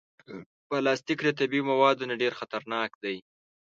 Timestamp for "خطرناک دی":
2.39-3.17